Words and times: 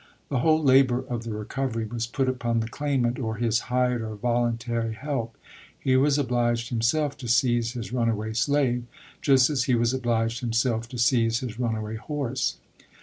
The 0.29 0.39
whole 0.39 0.63
labor 0.63 1.03
of 1.07 1.25
the 1.25 1.29
recov 1.29 1.75
ery 1.75 1.85
was 1.85 2.07
put 2.07 2.27
upon 2.27 2.59
the 2.59 2.67
claimant 2.67 3.19
or 3.19 3.35
his 3.35 3.59
hired 3.69 4.01
or 4.01 4.15
vol 4.15 4.51
untary 4.51 4.95
help; 4.95 5.37
he 5.79 5.95
was 5.95 6.17
obliged 6.17 6.69
himself 6.69 7.15
to 7.19 7.27
seize 7.27 7.73
his 7.73 7.93
runaway 7.93 8.33
slave, 8.33 8.85
just 9.21 9.51
as 9.51 9.65
he 9.65 9.75
was 9.75 9.93
obliged 9.93 10.39
himself 10.39 10.89
to 10.89 10.97
seize 10.97 11.41
his 11.41 11.59
runaway 11.59 11.97
horse. 11.97 12.57